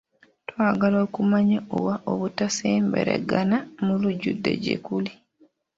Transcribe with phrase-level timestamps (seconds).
[0.49, 5.11] Twagala okumanya oba obutasemberagana mu lujjudde gye kuli.